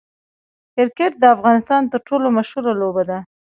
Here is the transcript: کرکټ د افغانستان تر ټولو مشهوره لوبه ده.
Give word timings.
کرکټ 0.75 1.11
د 1.19 1.23
افغانستان 1.35 1.81
تر 1.91 1.99
ټولو 2.07 2.27
مشهوره 2.37 2.71
لوبه 2.81 3.03
ده. 3.09 3.17